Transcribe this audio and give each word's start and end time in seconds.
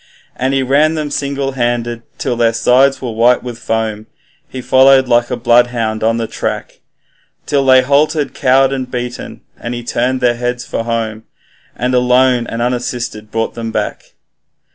And 0.35 0.55
he 0.55 0.63
ran 0.63 0.95
them 0.95 1.11
single 1.11 1.51
handed 1.51 2.01
till 2.17 2.35
their 2.35 2.53
sides 2.53 3.03
were 3.03 3.11
white 3.11 3.43
with 3.43 3.59
foam. 3.59 4.07
He 4.49 4.59
followed 4.59 5.07
like 5.07 5.29
a 5.29 5.37
bloodhound 5.37 6.03
on 6.03 6.17
their 6.17 6.25
track, 6.25 6.79
Till 7.45 7.63
they 7.67 7.83
halted 7.83 8.33
cowed 8.33 8.73
and 8.73 8.89
beaten, 8.89 9.41
then 9.61 9.73
he 9.73 9.83
turned 9.83 10.19
their 10.19 10.33
heads 10.37 10.65
for 10.65 10.85
home, 10.85 11.25
And 11.75 11.93
alone 11.93 12.47
and 12.47 12.63
unassisted 12.63 13.29
brought 13.29 13.53
them 13.53 13.71
back. 13.71 14.15